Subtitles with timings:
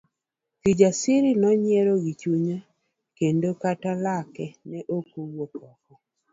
[0.61, 2.57] Kijasiri nonyiero gichunye
[3.17, 5.93] kendo kata lake ne okowuok oko.